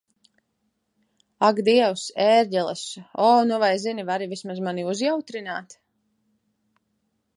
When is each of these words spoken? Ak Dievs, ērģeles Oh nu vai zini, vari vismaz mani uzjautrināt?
Ak 1.47 1.59
Dievs, 1.67 2.05
ērģeles 2.23 2.85
Oh 3.27 3.37
nu 3.51 3.61
vai 3.67 3.71
zini, 3.85 4.07
vari 4.11 4.29
vismaz 4.35 4.63
mani 4.69 4.87
uzjautrināt? 4.95 5.77